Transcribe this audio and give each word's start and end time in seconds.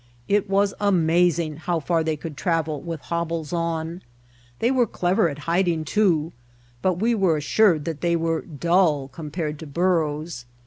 It 0.27 0.49
was 0.49 0.73
amazing 0.79 1.57
how 1.57 1.79
far 1.79 2.03
they 2.03 2.15
could 2.17 2.35
travel 2.35 2.81
with 2.81 3.01
hobbles 3.01 3.53
on. 3.53 4.01
They 4.57 4.71
were 4.71 4.87
clever 4.87 5.29
at 5.29 5.37
hiding, 5.45 5.85
too, 5.85 6.33
but 6.81 6.93
we 6.95 7.13
were 7.13 7.37
assured 7.37 7.85
that 7.85 8.01
they 8.01 8.15
were 8.15 8.41
dull 8.41 9.09
compared 9.09 9.59
to 9.59 9.67
burros. 9.67 10.45